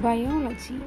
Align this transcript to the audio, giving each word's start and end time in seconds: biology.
biology. 0.00 0.80